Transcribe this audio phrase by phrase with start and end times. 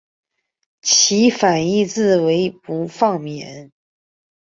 [0.81, 3.69] 其反义字为不放逸。